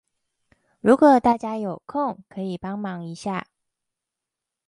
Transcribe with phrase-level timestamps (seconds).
[0.79, 3.45] 如果大家有空可以幫忙一下